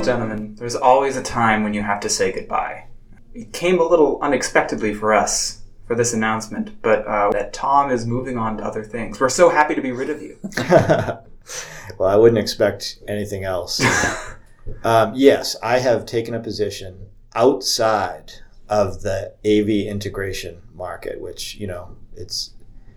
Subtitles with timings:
[0.00, 2.86] Well, gentlemen, there's always a time when you have to say goodbye.
[3.34, 8.06] It came a little unexpectedly for us for this announcement, but uh, that Tom is
[8.06, 9.20] moving on to other things.
[9.20, 10.38] We're so happy to be rid of you.
[11.98, 13.78] well, I wouldn't expect anything else.
[14.84, 18.32] um, yes, I have taken a position outside
[18.70, 22.54] of the AV integration market, which you know it's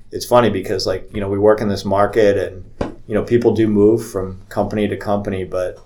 [0.10, 3.54] it's funny because like you know we work in this market and you know people
[3.54, 5.86] do move from company to company, but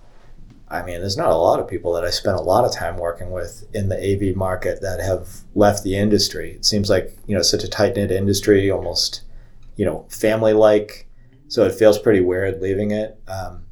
[0.69, 2.97] I mean, there's not a lot of people that I spent a lot of time
[2.97, 6.51] working with in the AV market that have left the industry.
[6.51, 9.21] It seems like you know such a tight knit industry, almost
[9.77, 11.07] you know family like.
[11.47, 13.17] So it feels pretty weird leaving it.
[13.29, 13.65] Um,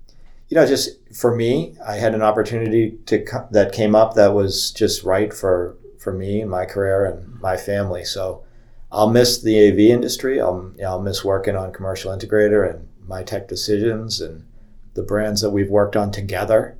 [0.47, 4.71] you know, just for me, I had an opportunity to that came up that was
[4.71, 8.05] just right for for me and my career and my family.
[8.05, 8.45] So
[8.89, 10.39] I'll miss the AV industry.
[10.39, 14.45] I'll I'll miss working on commercial integrator and My TechDecisions and
[14.93, 16.77] the brands that we've worked on together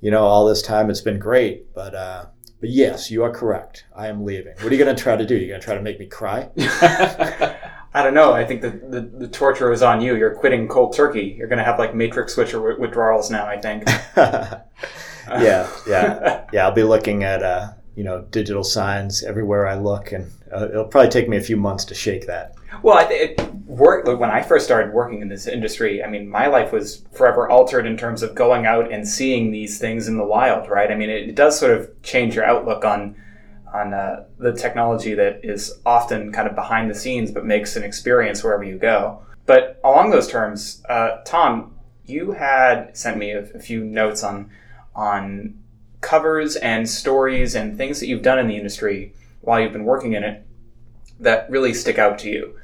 [0.00, 0.90] you know, all this time.
[0.90, 2.26] It's been great, but uh,
[2.60, 3.84] but yes, you are correct.
[3.94, 4.54] I am leaving.
[4.54, 5.36] What are you going to try to do?
[5.36, 6.48] You're going to try to make me cry?
[7.94, 8.32] I don't know.
[8.32, 10.14] I think the, the, the, torture is on you.
[10.14, 11.34] You're quitting cold turkey.
[11.38, 13.46] You're going to have like matrix switcher withdrawals now.
[13.46, 13.84] I think.
[14.16, 16.66] yeah, yeah, yeah.
[16.66, 20.84] I'll be looking at uh, you know digital signs everywhere I look, and uh, it'll
[20.84, 22.54] probably take me a few months to shake that.
[22.82, 26.02] Well, I it work when I first started working in this industry.
[26.02, 29.78] I mean, my life was forever altered in terms of going out and seeing these
[29.78, 30.68] things in the wild.
[30.68, 30.90] Right?
[30.90, 33.16] I mean, it, it does sort of change your outlook on
[33.72, 37.82] on uh, the technology that is often kind of behind the scenes, but makes an
[37.82, 39.22] experience wherever you go.
[39.44, 41.74] But along those terms, uh, Tom,
[42.06, 44.50] you had sent me a, a few notes on
[44.94, 45.58] on
[46.00, 50.12] covers and stories and things that you've done in the industry while you've been working
[50.12, 50.44] in it
[51.20, 52.54] that really stick out to you.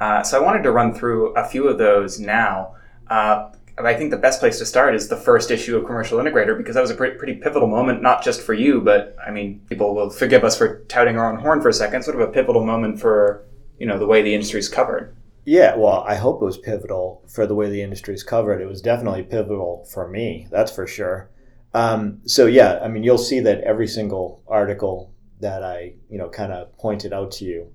[0.00, 2.74] Uh, so I wanted to run through a few of those now.
[3.08, 6.56] Uh, I think the best place to start is the first issue of Commercial Integrator
[6.56, 9.60] because that was a pretty, pretty, pivotal moment, not just for you, but I mean,
[9.68, 12.04] people will forgive us for touting our own horn for a second.
[12.04, 13.44] Sort of a pivotal moment for
[13.78, 15.16] you know the way the industry is covered.
[15.44, 18.62] Yeah, well, I hope it was pivotal for the way the industry is covered.
[18.62, 21.28] It was definitely pivotal for me, that's for sure.
[21.74, 26.28] Um, so yeah, I mean, you'll see that every single article that I you know
[26.28, 27.73] kind of pointed out to you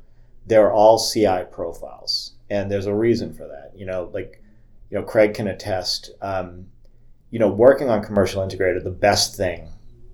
[0.50, 3.72] they're all CI profiles, and there's a reason for that.
[3.76, 4.42] You know, like
[4.90, 6.12] you know, Craig can attest.
[6.22, 6.68] Um,
[7.32, 9.70] you know, working on commercial integrator, the best thing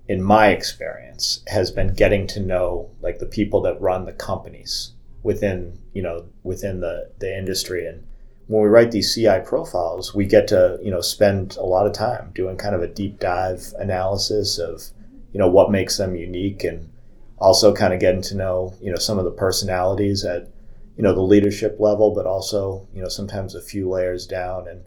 [0.08, 4.92] in my experience has been getting to know like the people that run the companies
[5.24, 8.06] within you know within the the industry and
[8.48, 11.94] when we write these CI profiles, we get to you know spend a lot of
[11.94, 14.84] time doing kind of a deep dive analysis of
[15.34, 16.90] you know what makes them unique and
[17.38, 20.50] also kind of getting to know you know some of the personalities at
[20.98, 24.68] you know the leadership level but also you know sometimes a few layers down.
[24.68, 24.84] And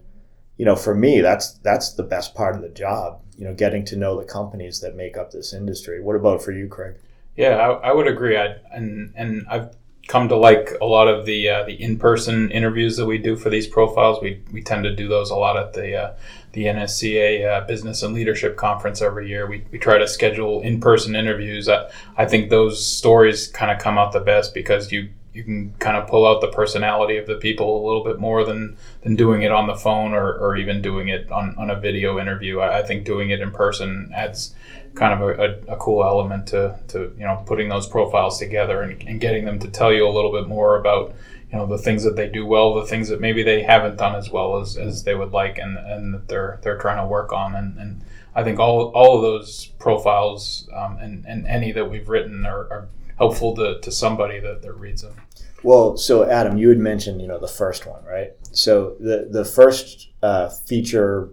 [0.57, 3.85] you know for me that's that's the best part of the job you know getting
[3.85, 6.01] to know the companies that make up this industry.
[6.01, 6.95] What about for you craig?
[7.35, 8.37] Yeah i, I would agree.
[8.37, 9.75] I, and and i've
[10.09, 13.49] come to like a lot of the uh, the in-person interviews that we do for
[13.49, 14.21] these profiles.
[14.21, 16.13] We, we tend to do those a lot at the uh,
[16.53, 19.47] the NSCA uh, Business and Leadership Conference every year.
[19.47, 21.69] We, we try to schedule in person interviews.
[21.69, 25.73] I, I think those stories kind of come out the best because you you can
[25.79, 29.15] kind of pull out the personality of the people a little bit more than than
[29.15, 32.59] doing it on the phone or, or even doing it on, on a video interview.
[32.59, 34.55] I, I think doing it in person adds
[34.95, 38.81] kind of a, a, a, cool element to, to you know putting those profiles together
[38.81, 41.13] and, and getting them to tell you a little bit more about
[41.51, 44.15] you know the things that they do well, the things that maybe they haven't done
[44.15, 47.33] as well as, as they would like, and, and that they're they're trying to work
[47.33, 47.55] on.
[47.55, 48.03] And, and
[48.35, 52.71] I think all all of those profiles um, and, and any that we've written are,
[52.71, 55.15] are helpful to, to somebody that, that reads them.
[55.63, 58.33] Well, so Adam, you had mentioned you know the first one, right?
[58.51, 61.29] So the the first uh, feature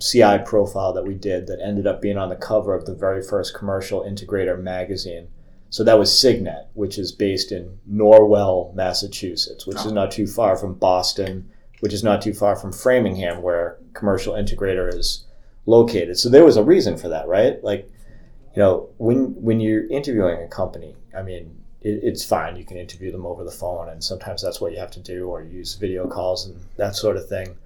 [0.00, 3.22] CI profile that we did that ended up being on the cover of the very
[3.22, 5.28] first commercial integrator magazine
[5.72, 9.86] so that was Signet, which is based in Norwell, Massachusetts, which oh.
[9.86, 11.48] is not too far from Boston,
[11.80, 15.24] which is not too far from Framingham, where Commercial Integrator is
[15.64, 16.18] located.
[16.18, 17.64] So there was a reason for that, right?
[17.64, 17.88] Like,
[18.54, 22.56] you know, when when you're interviewing a company, I mean, it, it's fine.
[22.56, 25.28] You can interview them over the phone, and sometimes that's what you have to do,
[25.30, 27.56] or use video calls and that sort of thing.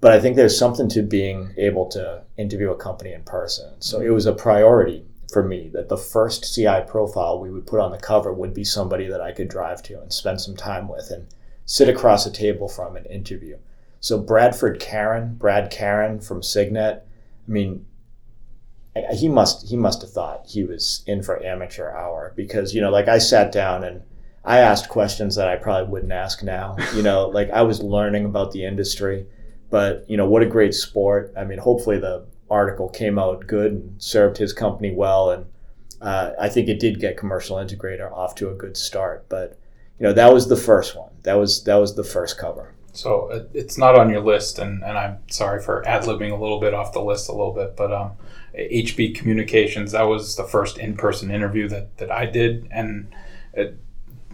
[0.00, 3.80] But I think there's something to being able to interview a company in person.
[3.80, 7.80] So it was a priority for me that the first CI profile we would put
[7.80, 10.88] on the cover would be somebody that I could drive to and spend some time
[10.88, 11.26] with and
[11.64, 13.56] sit across a table from and interview.
[14.00, 17.06] So Bradford Karen, Brad Karen from Signet,
[17.48, 17.86] I mean,
[19.12, 22.90] he must he must have thought he was in for amateur hour because you know
[22.90, 24.02] like I sat down and
[24.44, 26.76] I asked questions that I probably wouldn't ask now.
[26.94, 29.26] You know, like I was learning about the industry,
[29.70, 31.32] but you know what a great sport.
[31.36, 35.46] I mean, hopefully the article came out good and served his company well, and
[36.00, 39.28] uh, I think it did get commercial integrator off to a good start.
[39.28, 39.58] But
[39.98, 41.10] you know that was the first one.
[41.22, 42.74] That was that was the first cover.
[42.92, 46.60] So it's not on your list, and, and I'm sorry for ad libbing a little
[46.60, 48.12] bit off the list a little bit, but um,
[48.54, 53.12] HB Communications that was the first in person interview that that I did, and
[53.54, 53.78] it,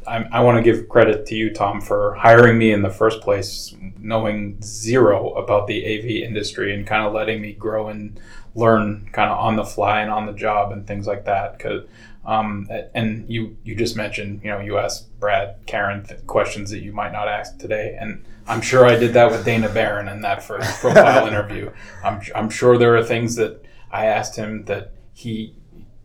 [0.06, 3.20] I, I want to give credit to you, Tom, for hiring me in the first
[3.20, 8.20] place, knowing zero about the AV industry and kind of letting me grow and
[8.54, 11.58] learn kind of on the fly and on the job and things like that.
[11.58, 11.84] Because
[12.24, 16.80] um, and you you just mentioned you know you asked Brad Karen th- questions that
[16.80, 20.20] you might not ask today, and I'm sure I did that with Dana Barron in
[20.22, 21.70] that first profile interview.
[22.04, 25.54] I'm I'm sure there are things that I asked him that he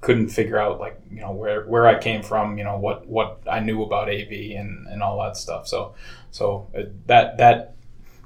[0.03, 3.41] couldn't figure out like you know where where I came from, you know what what
[3.49, 5.67] I knew about AV and and all that stuff.
[5.67, 5.95] So
[6.29, 7.75] so uh, that that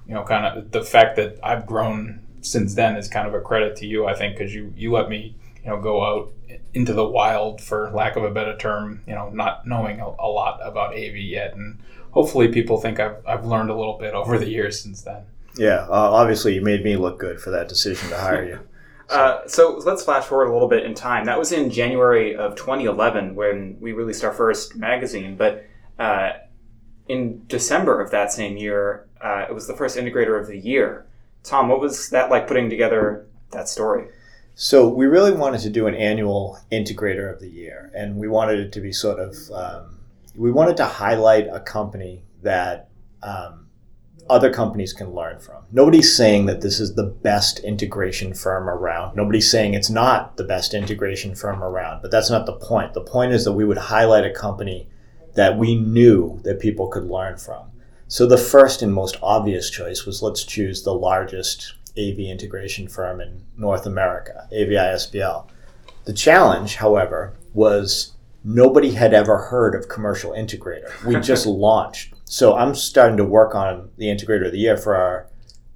[0.08, 3.42] you know kind of the fact that I've grown since then is kind of a
[3.42, 6.34] credit to you, I think, because you you let me you know go out
[6.74, 10.30] into the wild for lack of a better term, you know, not knowing a, a
[10.30, 11.80] lot about AV yet, and
[12.12, 15.24] hopefully people think I've I've learned a little bit over the years since then.
[15.56, 18.60] Yeah, uh, obviously you made me look good for that decision to hire you.
[19.10, 21.26] Uh, so let's flash forward a little bit in time.
[21.26, 25.38] That was in January of 2011 when we released our first magazine.
[25.38, 25.66] But
[25.98, 26.34] uh,
[27.08, 31.06] in December of that same year, uh, it was the first integrator of the year.
[31.44, 34.10] Tom, what was that like putting together that story?
[34.56, 38.60] So we really wanted to do an annual integrator of the year, and we wanted
[38.60, 40.00] it to be sort of um,
[40.36, 42.90] we wanted to highlight a company that
[43.22, 43.67] um,
[44.30, 45.64] other companies can learn from.
[45.72, 49.16] Nobody's saying that this is the best integration firm around.
[49.16, 52.94] Nobody's saying it's not the best integration firm around, but that's not the point.
[52.94, 54.90] The point is that we would highlight a company
[55.36, 57.72] that we knew that people could learn from.
[58.08, 63.20] So the first and most obvious choice was let's choose the largest AV integration firm
[63.22, 65.48] in North America, AVI-SPL.
[66.06, 68.14] The challenge, however, was
[68.44, 71.04] nobody had ever heard of Commercial Integrator.
[71.04, 74.96] We just launched so I'm starting to work on the integrator of the year for
[74.96, 75.30] our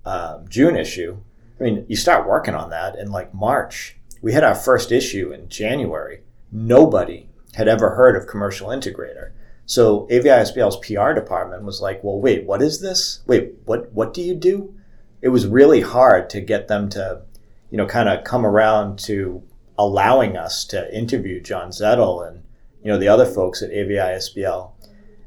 [0.05, 1.17] um, June issue.
[1.57, 3.97] I mean, you start working on that in like March.
[4.21, 6.21] We had our first issue in January.
[6.51, 9.31] Nobody had ever heard of commercial integrator.
[9.65, 13.21] So AVI-SPL's PR department was like, "Well, wait, what is this?
[13.27, 14.73] Wait, what what do you do?"
[15.21, 17.21] It was really hard to get them to,
[17.69, 19.41] you know, kind of come around to
[19.77, 22.43] allowing us to interview John Zettel and
[22.83, 24.73] you know the other folks at AVI-SPL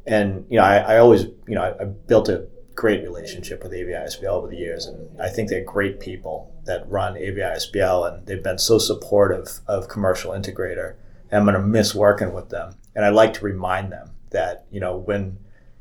[0.07, 3.73] and you know, I, I always, you know, I, I, built a great relationship with
[3.73, 8.43] AVI-SPL over the years, and I think they're great people that run AVI-SPL, and they've
[8.43, 10.97] been so supportive of Commercial Integrator.
[11.31, 14.67] And I'm going to miss working with them, and I like to remind them that
[14.71, 15.39] you know when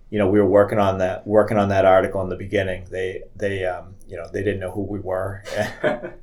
[0.10, 3.24] you know we were working on that working on that article in the beginning, they
[3.36, 5.44] they um, you know they didn't know who we were.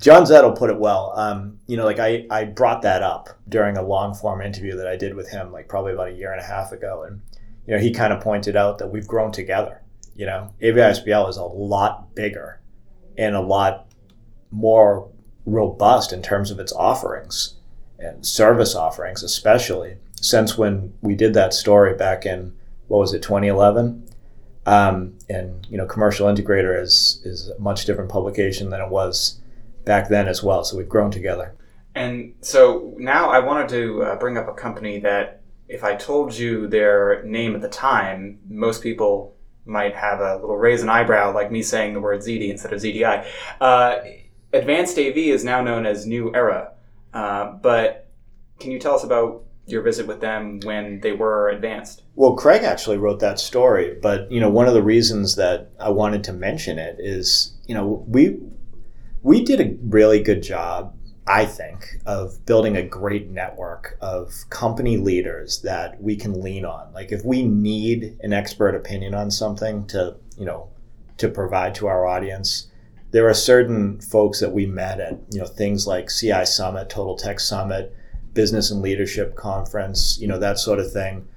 [0.00, 1.12] John Zettel put it well.
[1.16, 4.86] Um, you know, like I I brought that up during a long form interview that
[4.86, 7.20] I did with him, like probably about a year and a half ago, and
[7.70, 9.80] you know, he kind of pointed out that we've grown together.
[10.16, 12.60] You know, AVI-SPL is a lot bigger
[13.16, 13.86] and a lot
[14.50, 15.08] more
[15.46, 17.54] robust in terms of its offerings
[18.00, 22.52] and service offerings, especially since when we did that story back in
[22.88, 24.04] what was it, 2011.
[24.66, 29.40] Um, and you know, Commercial Integrator is is a much different publication than it was
[29.84, 30.64] back then as well.
[30.64, 31.54] So we've grown together.
[31.94, 35.39] And so now I wanted to uh, bring up a company that
[35.70, 40.56] if I told you their name at the time, most people might have a little
[40.56, 43.24] raise an eyebrow, like me saying the word ZD instead of ZDI.
[43.60, 43.98] Uh,
[44.52, 46.72] Advanced AV is now known as New Era,
[47.14, 48.08] uh, but
[48.58, 52.02] can you tell us about your visit with them when they were advanced?
[52.16, 55.90] Well, Craig actually wrote that story, but you know, one of the reasons that I
[55.90, 58.40] wanted to mention it is, you know, we
[59.22, 60.96] we did a really good job
[61.30, 66.92] I think, of building a great network of company leaders that we can lean on.
[66.92, 70.70] Like if we need an expert opinion on something to, you know,
[71.18, 72.66] to provide to our audience,
[73.12, 77.16] there are certain folks that we met at, you know, things like CI Summit, Total
[77.16, 77.94] Tech Summit,
[78.34, 81.28] Business and Leadership Conference, you know, that sort of thing.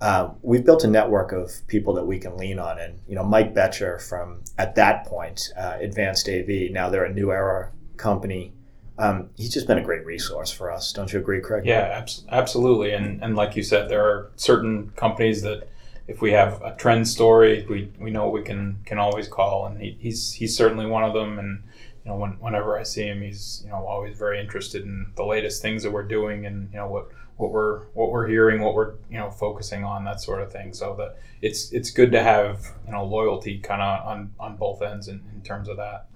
[0.00, 3.22] Uh, we've built a network of people that we can lean on, and you know,
[3.22, 6.70] Mike Betcher from at that point, uh, Advanced AV.
[6.70, 8.54] Now they're a new era company
[9.02, 10.92] um, he's just been a great resource for us.
[10.92, 11.66] Don't you agree, Craig?
[11.66, 12.92] Yeah, abs- absolutely.
[12.92, 15.68] And and like you said, there are certain companies that
[16.06, 19.80] if we have a trend story, we, we know we can can always call, and
[19.82, 21.40] he, he's he's certainly one of them.
[21.40, 21.64] And
[22.04, 25.24] you know, when, whenever I see him, he's you know always very interested in the
[25.24, 28.74] latest things that we're doing, and you know what what we're what we're hearing, what
[28.74, 30.72] we're you know focusing on, that sort of thing.
[30.72, 34.80] So that it's it's good to have you know loyalty kind of on on both
[34.80, 36.06] ends in, in terms of that.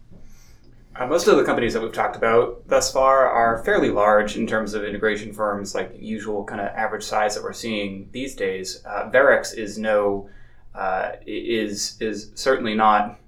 [0.99, 4.47] Uh, most of the companies that we've talked about thus far are fairly large in
[4.47, 8.83] terms of integration firms, like usual kind of average size that we're seeing these days.
[8.87, 10.31] Uh, Verrex is no
[10.75, 13.19] uh, is is certainly not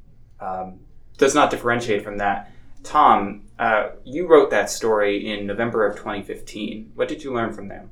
[0.40, 0.78] um,
[1.18, 2.50] does not differentiate from that.
[2.84, 6.92] Tom, uh, you wrote that story in November of 2015.
[6.94, 7.90] What did you learn from them?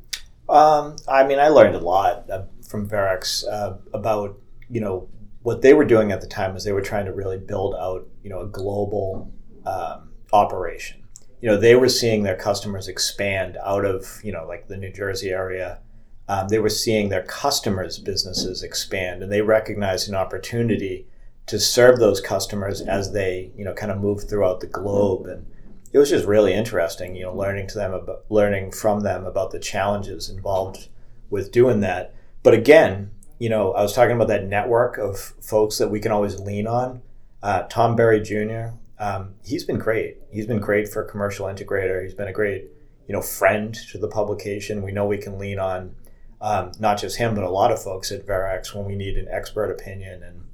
[0.49, 4.39] Um, I mean, I learned a lot uh, from Verrex uh, about
[4.71, 5.09] you know
[5.43, 8.07] what they were doing at the time was they were trying to really build out
[8.23, 9.33] you know a global
[9.67, 11.03] um, operation.
[11.41, 14.93] You know, they were seeing their customers expand out of you know like the New
[14.93, 15.81] Jersey area.
[16.29, 21.07] Um, they were seeing their customers' businesses expand, and they recognized an opportunity
[21.47, 25.47] to serve those customers as they you know kind of move throughout the globe and
[25.93, 29.51] it was just really interesting you know learning to them about learning from them about
[29.51, 30.89] the challenges involved
[31.31, 35.79] with doing that but again you know i was talking about that network of folks
[35.79, 37.01] that we can always lean on
[37.43, 40.19] uh, tom berry jr um, he's been great.
[40.31, 42.03] He's been great for commercial integrator.
[42.03, 42.71] He's been a great
[43.07, 44.83] you know friend to the publication.
[44.83, 45.95] We know we can lean on
[46.41, 49.27] um, not just him but a lot of folks at Verrex when we need an
[49.31, 50.47] expert opinion and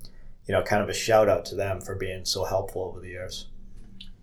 [0.47, 3.09] you know, kind of a shout out to them for being so helpful over the
[3.09, 3.47] years.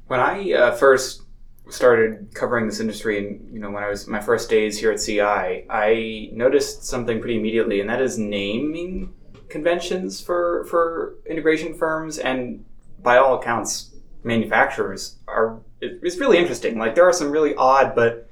[0.07, 1.23] When I uh, first
[1.69, 4.99] started covering this industry, and you know, when I was my first days here at
[4.99, 9.13] CI, I noticed something pretty immediately, and that is naming
[9.47, 12.17] conventions for for integration firms.
[12.17, 12.65] And
[13.01, 13.88] by all accounts
[14.23, 18.29] manufacturers are it's really interesting like there are some really odd but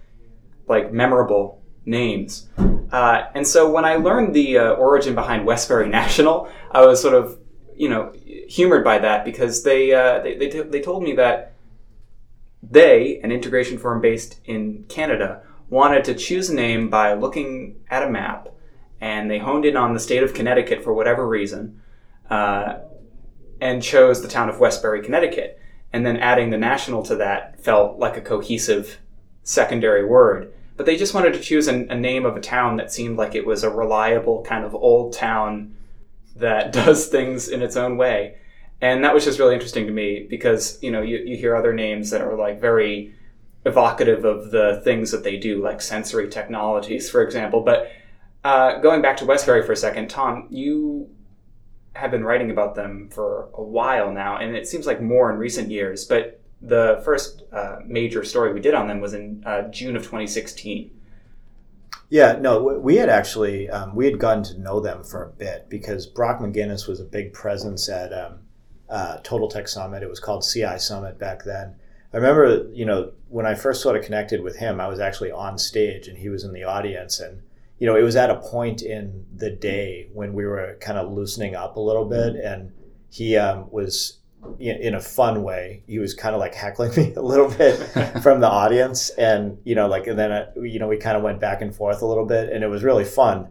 [0.67, 2.49] like memorable names
[2.91, 7.13] uh, and so when i learned the uh, origin behind westbury national i was sort
[7.13, 7.39] of
[7.75, 8.11] you know
[8.47, 11.53] humored by that because they uh, they they, t- they told me that
[12.69, 18.03] they, an integration firm based in Canada, wanted to choose a name by looking at
[18.03, 18.49] a map,
[18.99, 21.81] and they honed in on the state of Connecticut for whatever reason,
[22.29, 22.79] uh,
[23.61, 25.59] and chose the town of Westbury, Connecticut.
[25.97, 28.99] And then adding the national to that felt like a cohesive
[29.41, 30.53] secondary word.
[30.75, 33.33] But they just wanted to choose a, a name of a town that seemed like
[33.33, 35.75] it was a reliable kind of old town
[36.35, 38.37] that does things in its own way.
[38.79, 41.73] And that was just really interesting to me because, you know, you, you hear other
[41.73, 43.15] names that are like very
[43.65, 47.61] evocative of the things that they do, like sensory technologies, for example.
[47.61, 47.91] But
[48.43, 51.09] uh, going back to Westbury for a second, Tom, you
[51.97, 55.37] have been writing about them for a while now, and it seems like more in
[55.37, 56.05] recent years.
[56.05, 60.03] But the first uh, major story we did on them was in uh, June of
[60.03, 60.91] 2016.
[62.09, 65.67] Yeah, no, we had actually um, we had gotten to know them for a bit
[65.69, 68.39] because Brock McGinnis was a big presence at um,
[68.89, 70.03] uh, Total Tech Summit.
[70.03, 71.75] It was called CI Summit back then.
[72.13, 75.31] I remember, you know, when I first sort of connected with him, I was actually
[75.31, 77.41] on stage and he was in the audience, and
[77.79, 81.11] you know, it was at a point in the day when we were kind of
[81.11, 82.71] loosening up a little bit, and
[83.09, 84.19] he um, was
[84.59, 85.83] in a fun way.
[85.87, 87.75] He was kind of like heckling me a little bit
[88.23, 91.23] from the audience, and you know, like, and then uh, you know, we kind of
[91.23, 93.49] went back and forth a little bit, and it was really fun.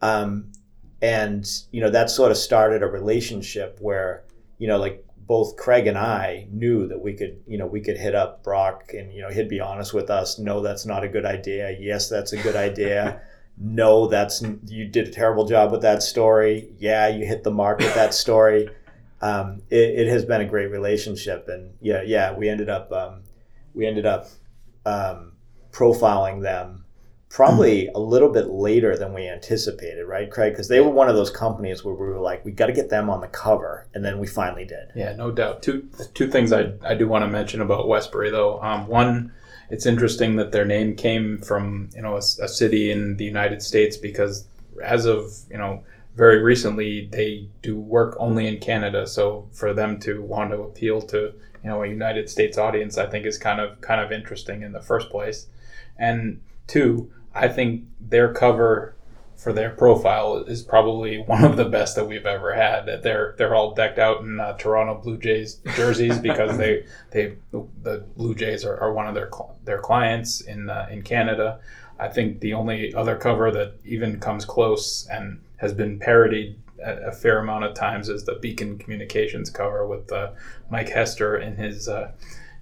[0.00, 0.52] Um,
[1.00, 4.24] and you know, that sort of started a relationship where
[4.58, 7.96] you know, like both Craig and I knew that we could, you know, we could
[7.96, 10.38] hit up Brock, and you know, he'd be honest with us.
[10.38, 11.76] No, that's not a good idea.
[11.78, 13.20] Yes, that's a good idea.
[13.60, 16.68] no, that's you did a terrible job with that story.
[16.78, 18.70] Yeah, you hit the mark with that story
[19.20, 21.48] um, it, it, has been a great relationship.
[21.48, 23.22] And yeah, yeah, we ended up um,
[23.74, 24.28] we ended up
[24.86, 25.32] um,
[25.72, 26.84] profiling them
[27.28, 27.90] probably mm.
[27.94, 30.52] a little bit later than we anticipated, right, Craig?
[30.52, 32.88] Because they were one of those companies where we were like, we got to get
[32.88, 34.90] them on the cover, and then we finally did.
[34.94, 35.62] Yeah, no doubt.
[35.62, 38.60] Two two things I I do want to mention about Westbury though.
[38.62, 39.32] Um, one.
[39.70, 43.62] It's interesting that their name came from you know a, a city in the United
[43.62, 44.46] States because
[44.82, 45.82] as of you know
[46.16, 49.06] very recently they do work only in Canada.
[49.06, 51.18] So for them to want to appeal to
[51.62, 54.72] you know a United States audience, I think is kind of kind of interesting in
[54.72, 55.46] the first place.
[55.98, 58.94] And two, I think their cover
[59.38, 62.86] for their profile is probably one of the best that we've ever had.
[62.86, 67.36] That they're they're all decked out in uh, Toronto Blue Jays jerseys because they they
[67.52, 69.30] the Blue Jays are, are one of their
[69.64, 71.60] their clients in uh, in Canada.
[72.00, 77.08] I think the only other cover that even comes close and has been parodied a,
[77.08, 80.30] a fair amount of times is the Beacon Communications cover with uh,
[80.70, 82.12] Mike Hester in his uh,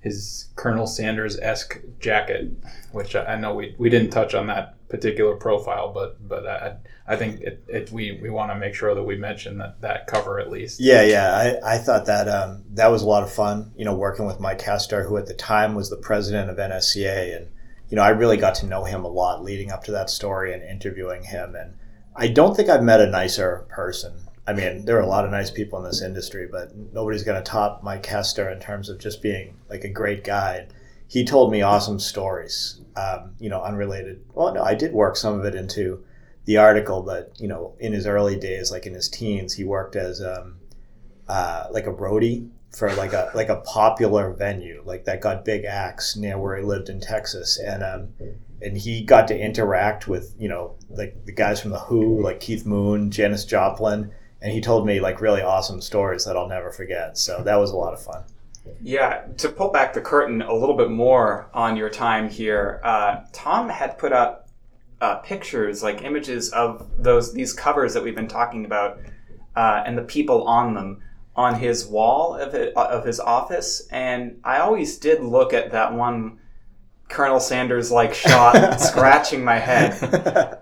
[0.07, 2.53] his Colonel Sanders esque jacket,
[2.93, 6.77] which I, I, know we, we didn't touch on that particular profile, but but I,
[7.09, 10.07] I think it, it we, we want to make sure that we mention that, that
[10.07, 10.79] cover at least.
[10.79, 13.73] Yeah, yeah, I, I thought that um, that was a lot of fun.
[13.77, 17.37] You know, working with Mike Hester, who at the time was the president of NSCA,
[17.37, 17.49] and
[17.91, 20.55] you know I really got to know him a lot leading up to that story
[20.55, 21.75] and interviewing him and
[22.19, 25.31] I don't think I've met a nicer person I mean, there are a lot of
[25.31, 28.99] nice people in this industry, but nobody's going to top Mike Hester in terms of
[28.99, 30.69] just being like a great guy.
[31.09, 34.25] He told me awesome stories, um, you know, unrelated.
[34.35, 36.05] Well, no, I did work some of it into
[36.45, 39.97] the article, but you know, in his early days, like in his teens, he worked
[39.97, 40.57] as um,
[41.29, 45.65] uh, like a roadie for like a like a popular venue, like that got big
[45.65, 48.09] acts near where he lived in Texas, and um,
[48.62, 52.41] and he got to interact with you know like the guys from the Who, like
[52.41, 54.12] Keith Moon, Janis Joplin,
[54.43, 57.19] and he told me like really awesome stories that I'll never forget.
[57.19, 58.25] So that was a lot of fun.
[58.83, 63.21] Yeah, to pull back the curtain a little bit more on your time here, uh,
[63.33, 64.49] Tom had put up
[65.00, 68.99] uh, pictures, like images of those these covers that we've been talking about,
[69.55, 71.02] uh, and the people on them
[71.37, 75.93] on his wall of it, of his office, and I always did look at that
[75.93, 76.38] one
[77.09, 79.97] Colonel Sanders like shot, scratching my head.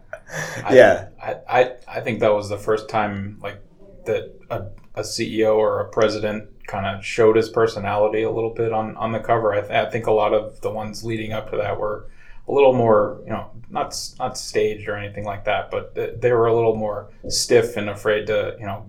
[0.71, 3.61] yeah, I, I I think that was the first time like
[4.05, 8.73] that a, a CEO or a president kind of showed his personality a little bit
[8.73, 9.55] on on the cover.
[9.55, 12.09] I, th- I think a lot of the ones leading up to that were
[12.47, 16.47] a little more, you know, not not staged or anything like that, but they were
[16.47, 18.87] a little more stiff and afraid to, you know,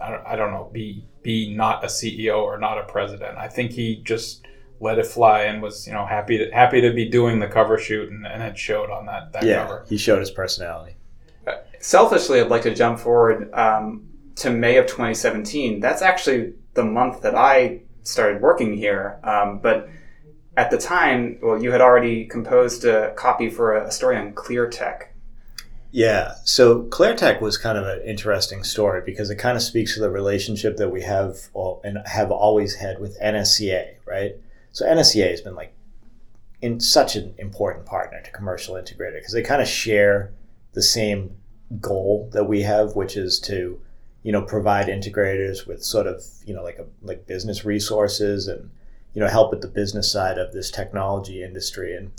[0.00, 3.36] I don't, I don't know, be be not a CEO or not a president.
[3.38, 4.46] I think he just
[4.80, 7.78] let it fly and was, you know, happy to happy to be doing the cover
[7.78, 9.84] shoot and, and it showed on that, that yeah, cover.
[9.88, 10.96] he showed his personality.
[11.84, 15.80] Selfishly, I'd like to jump forward um, to May of 2017.
[15.80, 19.90] That's actually the month that I started working here, um, but
[20.56, 25.08] at the time, well, you had already composed a copy for a story on ClearTech.
[25.90, 30.00] Yeah, so ClearTech was kind of an interesting story because it kind of speaks to
[30.00, 31.36] the relationship that we have
[31.84, 34.36] and have always had with NSCA, right?
[34.72, 35.74] So NSCA has been like
[36.62, 40.32] in such an important partner to commercial integrator because they kind of share
[40.72, 41.36] the same
[41.80, 43.80] goal that we have, which is to,
[44.22, 48.70] you know, provide integrators with sort of, you know, like a like business resources and
[49.12, 51.96] you know help with the business side of this technology industry.
[51.96, 52.10] And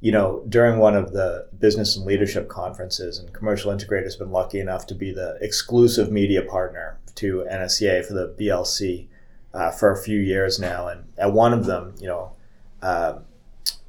[0.00, 4.30] you know during one of the business and leadership conferences and commercial integrators has been
[4.30, 9.08] lucky enough to be the exclusive media partner to nsca for the blc
[9.54, 10.86] uh, for a few years now.
[10.88, 12.32] And at one of them you know
[12.82, 13.18] uh,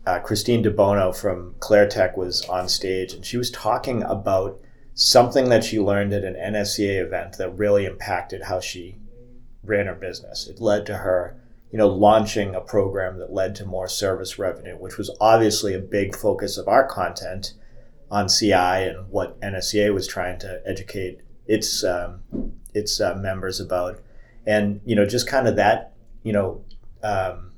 [0.05, 4.59] uh, christine debono from Claire Tech was on stage and she was talking about
[4.99, 8.97] something that she learned at an nsca event that really impacted how she
[9.63, 10.47] ran her business.
[10.47, 11.39] It led to her
[11.71, 15.79] you know, launching a program that led to more service revenue, which was obviously a
[15.79, 17.53] big focus of our content
[18.09, 22.21] on CI and what NSCA was trying to educate its um,
[22.73, 23.99] its uh, members about,
[24.45, 26.63] and you know, just kind of that, you know,
[27.03, 27.51] um,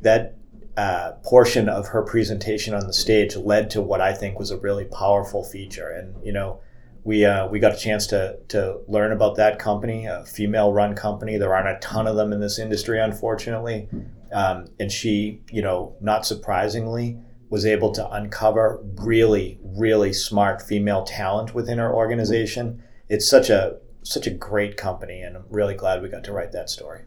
[0.00, 0.36] that
[0.76, 4.58] uh, portion of her presentation on the stage led to what I think was a
[4.58, 6.60] really powerful feature, and you know
[7.04, 10.94] we uh, we got a chance to to learn about that company, a female run
[10.94, 11.36] company.
[11.38, 13.88] There aren't a ton of them in this industry, unfortunately.
[14.32, 21.02] Um, and she, you know, not surprisingly, was able to uncover really, really smart female
[21.02, 22.82] talent within her organization.
[23.08, 26.52] It's such a such a great company, and I'm really glad we got to write
[26.52, 27.02] that story.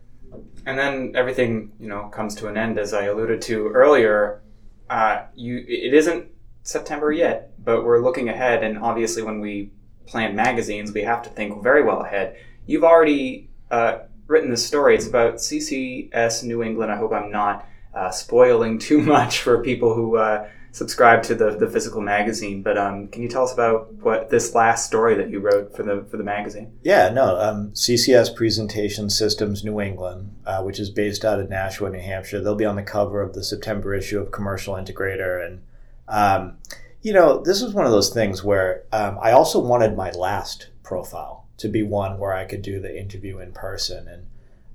[0.65, 4.41] And then everything, you know, comes to an end, as I alluded to earlier.
[4.89, 6.27] Uh, you, it isn't
[6.63, 9.71] September yet, but we're looking ahead, and obviously, when we
[10.05, 12.37] plan magazines, we have to think very well ahead.
[12.65, 14.95] You've already uh, written this story.
[14.95, 16.91] It's about CCS New England.
[16.91, 21.55] I hope I'm not uh, spoiling too much for people who uh, subscribe to the,
[21.57, 22.63] the physical magazine.
[22.63, 25.83] But um, can you tell us about what this last story that you wrote for
[25.83, 26.77] the for the magazine?
[26.83, 31.89] Yeah, no, um, CCS Presentation Systems New England, uh, which is based out of Nashua,
[31.89, 32.41] New Hampshire.
[32.41, 35.61] They'll be on the cover of the September issue of Commercial Integrator and.
[36.05, 36.57] Um,
[37.03, 40.69] you know, this was one of those things where um, I also wanted my last
[40.83, 44.07] profile to be one where I could do the interview in person.
[44.07, 44.27] And,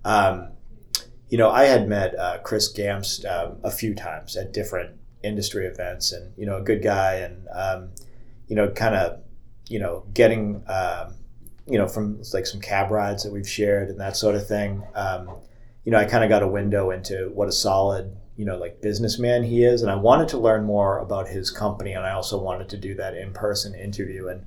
[0.04, 0.50] um,
[1.30, 5.64] you know, I had met uh, Chris Gamst um, a few times at different industry
[5.66, 7.90] events and, you know, a good guy and, um,
[8.46, 9.20] you know, kind of,
[9.66, 11.14] you know, getting, um,
[11.66, 14.82] you know, from like some cab rides that we've shared and that sort of thing.
[14.94, 15.30] Um,
[15.84, 18.80] you know, I kind of got a window into what a solid you know like
[18.80, 22.40] businessman he is and i wanted to learn more about his company and i also
[22.40, 24.28] wanted to do that in-person interview.
[24.28, 24.46] And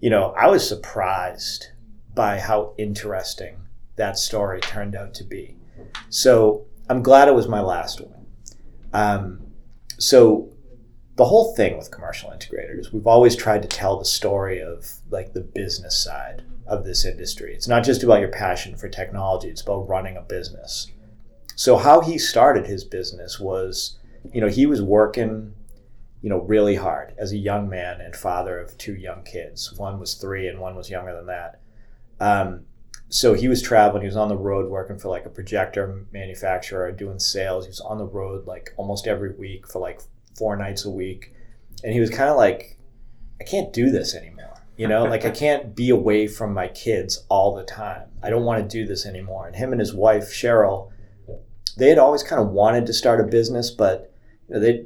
[0.00, 1.66] you know i was surprised
[2.14, 3.56] by how interesting
[3.96, 5.56] that story turned out to be.
[6.08, 8.26] So i'm glad it was my last one.
[8.92, 9.40] Um,
[9.98, 10.48] so
[11.16, 15.32] the whole thing with commercial integrators we've always tried to tell the story of like
[15.32, 17.54] the business side of this industry.
[17.54, 20.92] It's not just about your passion for technology it's about running a business
[21.54, 23.98] so how he started his business was,
[24.32, 25.54] you know, he was working,
[26.20, 29.72] you know, really hard as a young man and father of two young kids.
[29.76, 31.60] One was three and one was younger than that.
[32.20, 32.66] Um,
[33.08, 34.02] so he was traveling.
[34.02, 37.66] He was on the road working for like a projector manufacturer, doing sales.
[37.66, 40.00] He was on the road like almost every week for like
[40.38, 41.34] four nights a week,
[41.84, 42.78] and he was kind of like,
[43.40, 44.62] I can't do this anymore.
[44.78, 48.08] You know, like I can't be away from my kids all the time.
[48.22, 49.46] I don't want to do this anymore.
[49.46, 50.91] And him and his wife Cheryl,
[51.76, 54.12] they had always kind of wanted to start a business, but
[54.48, 54.84] you know, they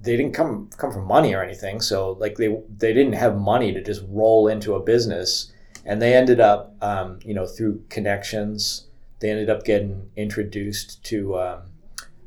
[0.00, 1.80] they didn't come come from money or anything.
[1.80, 5.52] So like they they didn't have money to just roll into a business,
[5.84, 8.86] and they ended up, um, you know, through connections,
[9.20, 11.62] they ended up getting introduced to um,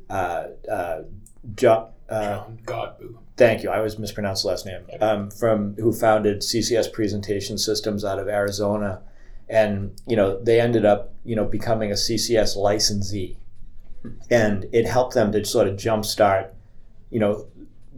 [0.09, 1.01] uh, uh,
[1.55, 1.89] John.
[2.09, 3.15] Uh, John Godbout.
[3.37, 3.69] Thank you.
[3.69, 4.81] I always mispronounce the last name.
[4.99, 9.01] Um, from who founded CCS Presentation Systems out of Arizona,
[9.47, 13.37] and you know they ended up you know becoming a CCS licensee,
[14.29, 16.51] and it helped them to sort of jumpstart,
[17.09, 17.47] you know,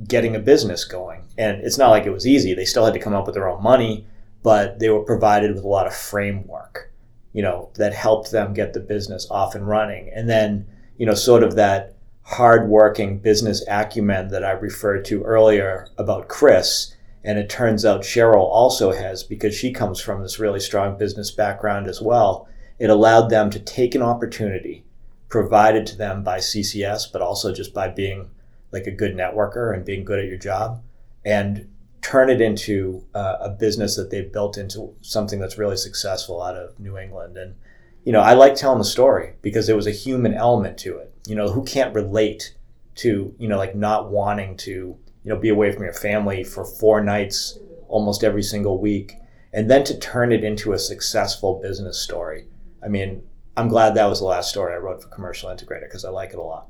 [0.08, 1.24] getting a business going.
[1.38, 2.54] And it's not like it was easy.
[2.54, 4.08] They still had to come up with their own money,
[4.44, 6.92] but they were provided with a lot of framework,
[7.34, 10.12] you know, that helped them get the business off and running.
[10.14, 10.68] And then
[11.02, 16.96] you know sort of that hardworking business acumen that I referred to earlier about Chris.
[17.24, 21.32] And it turns out Cheryl also has, because she comes from this really strong business
[21.32, 22.48] background as well.
[22.78, 24.86] It allowed them to take an opportunity
[25.32, 28.30] provided to them by CCS, but also just by being
[28.72, 30.84] like a good networker and being good at your job
[31.26, 31.68] and
[32.02, 36.56] turn it into uh, a business that they've built into something that's really successful out
[36.56, 37.38] of New England.
[37.38, 37.56] And,
[38.04, 41.12] you know, I like telling the story because there was a human element to it
[41.28, 42.56] you know, who can't relate
[42.96, 44.98] to, you know, like not wanting to, you
[45.30, 49.16] know, be away from your family for four nights almost every single week
[49.54, 52.48] and then to turn it into a successful business story.
[52.84, 53.24] I mean,
[53.58, 56.32] I'm glad that was the last story I wrote for Commercial Integrator because I like
[56.32, 56.68] it a lot.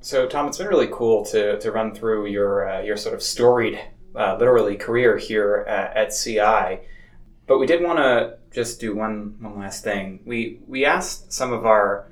[0.00, 3.22] So, Tom, it's been really cool to, to run through your uh, your sort of
[3.22, 3.80] storied,
[4.14, 6.86] uh, literally career here at, at CI.
[7.46, 10.20] But we did want to just do one one last thing.
[10.26, 12.06] We we asked some of our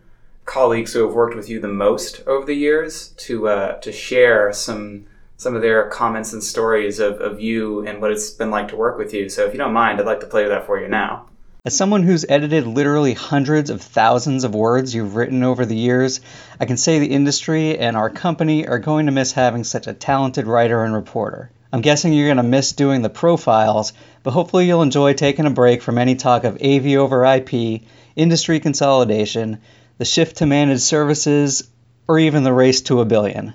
[0.44, 4.52] colleagues who have worked with you the most over the years to uh, to share
[4.52, 8.68] some some of their comments and stories of, of you and what it's been like
[8.68, 9.28] to work with you.
[9.28, 11.30] So if you don't mind, I'd like to play that for you now.
[11.62, 16.22] As someone who's edited literally hundreds of thousands of words you've written over the years,
[16.58, 19.92] I can say the industry and our company are going to miss having such a
[19.92, 21.50] talented writer and reporter.
[21.70, 23.92] I'm guessing you're going to miss doing the profiles,
[24.22, 27.82] but hopefully you'll enjoy taking a break from any talk of AV over IP,
[28.16, 29.58] industry consolidation,
[29.98, 31.68] the shift to managed services,
[32.08, 33.52] or even the race to a billion.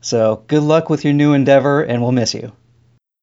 [0.00, 2.52] So good luck with your new endeavor, and we'll miss you.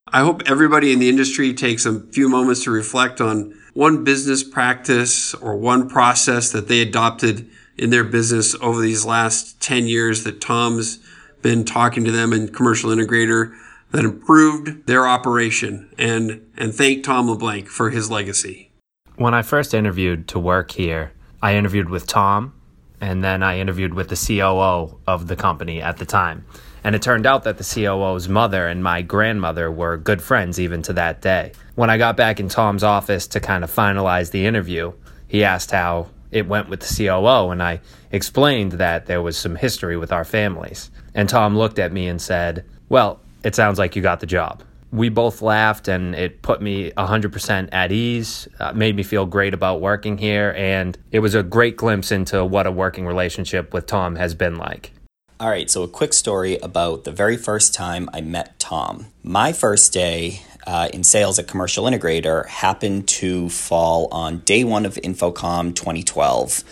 [0.08, 4.44] I hope everybody in the industry takes a few moments to reflect on one business
[4.44, 10.26] practice or one process that they adopted in their business over these last 10 years
[10.26, 11.00] that Tom's
[11.42, 13.58] been talking to them in Commercial Integrator
[13.92, 18.70] that improved their operation and, and thank Tom LeBlanc for his legacy.
[19.16, 22.54] When I first interviewed to work here, I interviewed with Tom,
[23.00, 26.44] and then I interviewed with the COO of the company at the time.
[26.84, 30.82] And it turned out that the COO's mother and my grandmother were good friends even
[30.84, 31.52] to that day.
[31.76, 34.94] When I got back in Tom's office to kind of finalize the interview,
[35.28, 39.56] he asked how it went with the COO, and I explained that there was some
[39.56, 40.92] history with our families.
[41.16, 44.64] And Tom looked at me and said, Well, it sounds like you got the job
[44.92, 49.54] we both laughed and it put me 100% at ease, uh, made me feel great
[49.54, 53.86] about working here, and it was a great glimpse into what a working relationship with
[53.86, 54.92] Tom has been like.
[55.42, 59.06] All right, so a quick story about the very first time I met Tom.
[59.24, 64.86] My first day uh, in sales at Commercial Integrator happened to fall on day one
[64.86, 66.66] of InfoComm 2012.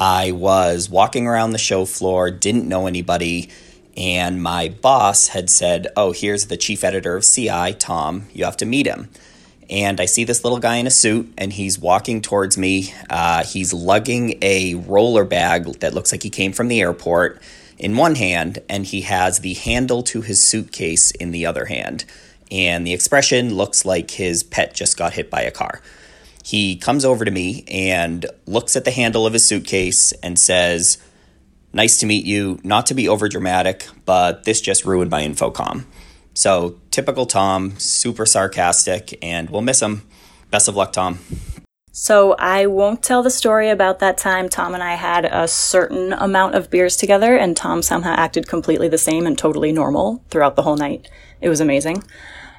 [0.00, 3.50] I was walking around the show floor, didn't know anybody
[3.96, 8.24] and my boss had said, Oh, here's the chief editor of CI, Tom.
[8.32, 9.10] You have to meet him.
[9.70, 12.92] And I see this little guy in a suit, and he's walking towards me.
[13.08, 17.40] Uh, he's lugging a roller bag that looks like he came from the airport
[17.82, 22.04] in one hand, and he has the handle to his suitcase in the other hand.
[22.48, 25.82] And the expression looks like his pet just got hit by a car.
[26.44, 30.98] He comes over to me and looks at the handle of his suitcase and says,
[31.72, 32.60] nice to meet you.
[32.62, 35.84] Not to be over dramatic, but this just ruined my InfoComm.
[36.34, 40.02] So, typical Tom, super sarcastic, and we'll miss him.
[40.50, 41.18] Best of luck, Tom.
[41.94, 46.14] So, I won't tell the story about that time Tom and I had a certain
[46.14, 50.56] amount of beers together, and Tom somehow acted completely the same and totally normal throughout
[50.56, 51.10] the whole night.
[51.42, 52.02] It was amazing.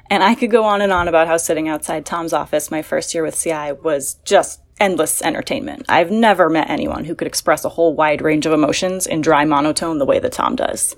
[0.08, 3.12] And I could go on and on about how sitting outside Tom's office my first
[3.12, 5.86] year with CI was just endless entertainment.
[5.88, 9.44] I've never met anyone who could express a whole wide range of emotions in dry
[9.44, 10.94] monotone the way that Tom does.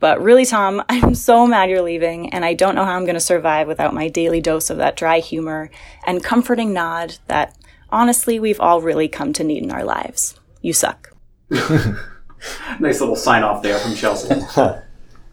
[0.00, 3.14] But really, Tom, I'm so mad you're leaving, and I don't know how I'm going
[3.14, 5.70] to survive without my daily dose of that dry humor
[6.06, 7.54] and comforting nod that
[7.90, 10.38] honestly, we've all really come to need in our lives.
[10.62, 11.12] You suck.
[11.50, 14.34] nice little sign off there from Chelsea.
[14.56, 14.82] All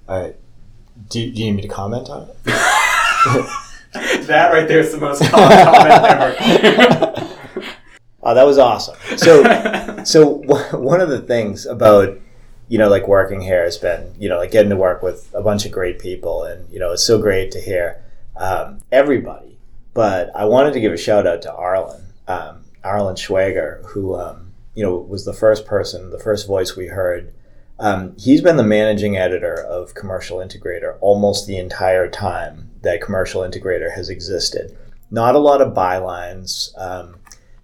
[0.07, 0.35] right.
[1.09, 2.43] Do you, do you need me to comment on it?
[4.27, 7.35] that right there is the most common comment ever.
[8.25, 8.95] Oh, that was awesome.
[9.17, 10.25] So, so
[10.75, 12.17] one of the things about
[12.67, 15.41] you know like working here has been you know like getting to work with a
[15.43, 18.03] bunch of great people, and you know it's so great to hear
[18.35, 19.59] um, everybody.
[19.93, 24.53] But I wanted to give a shout out to Arlen, um, Arlen Schwager, who um,
[24.73, 27.33] you know was the first person, the first voice we heard.
[27.77, 33.41] Um, he's been the managing editor of Commercial Integrator almost the entire time that Commercial
[33.41, 34.77] Integrator has existed.
[35.11, 36.71] Not a lot of bylines.
[36.79, 37.17] Um,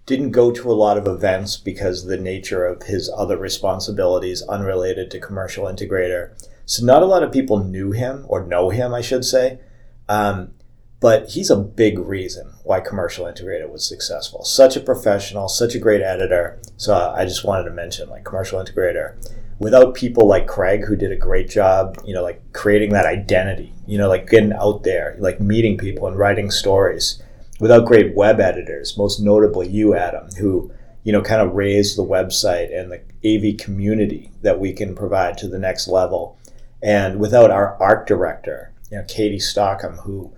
[0.04, 5.10] didn't go to a lot of events because the nature of his other responsibilities unrelated
[5.10, 6.32] to Commercial Integrator.
[6.66, 9.60] So not a lot of people knew him or know him, I should say.
[10.08, 10.52] Um,
[11.02, 14.44] but he's a big reason why Commercial Integrator was successful.
[14.44, 16.60] Such a professional, such a great editor.
[16.76, 19.16] So uh, I just wanted to mention, like Commercial Integrator,
[19.58, 23.74] without people like Craig who did a great job, you know, like creating that identity,
[23.84, 27.20] you know, like getting out there, like meeting people and writing stories.
[27.58, 30.70] Without great web editors, most notably you, Adam, who
[31.02, 35.36] you know kind of raised the website and the AV community that we can provide
[35.38, 36.38] to the next level.
[36.80, 40.32] And without our art director, you know, Katie Stockham, who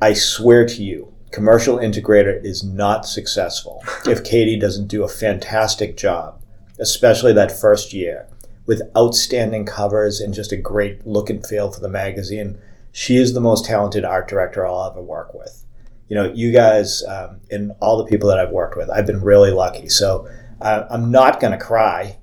[0.00, 5.96] I swear to you, commercial integrator is not successful if Katie doesn't do a fantastic
[5.96, 6.40] job,
[6.78, 8.28] especially that first year
[8.66, 12.58] with outstanding covers and just a great look and feel for the magazine.
[12.92, 15.64] She is the most talented art director I'll ever work with.
[16.08, 19.20] You know, you guys um, and all the people that I've worked with, I've been
[19.20, 19.88] really lucky.
[19.88, 20.28] So
[20.60, 22.18] uh, I'm not going to cry.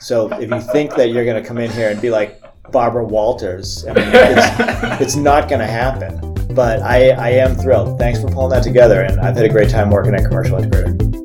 [0.00, 2.42] So if you think that you're going to come in here and be like
[2.72, 6.35] Barbara Walters, I mean, it's, it's not going to happen.
[6.56, 7.98] But I, I am thrilled.
[7.98, 11.15] Thanks for pulling that together, and I've had a great time working at Commercial Integrator.